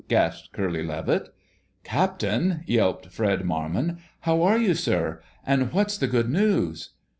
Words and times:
gasped 0.07 0.51
Curly 0.51 0.81
Levitt. 0.83 1.29
"Captain!" 1.83 2.63
yelped 2.65 3.09
Fred 3.09 3.45
Marmon. 3.45 3.99
"How 4.21 4.41
are 4.41 4.57
you, 4.57 4.73
sir? 4.73 5.21
And 5.45 5.71
what's 5.73 5.95
the 5.95 6.07
good 6.07 6.27
news?" 6.27 6.89